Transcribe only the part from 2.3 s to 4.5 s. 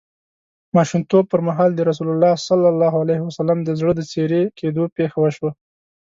ﷺ د زړه د څیری